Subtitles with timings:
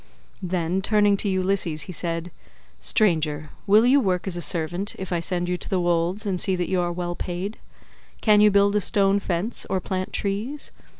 [0.41, 2.31] Then turning to Ulysses he said,
[2.79, 6.39] "Stranger, will you work as a servant, if I send you to the wolds and
[6.39, 7.59] see that you are well paid?
[8.19, 10.71] Can you build a stone fence, or plant trees?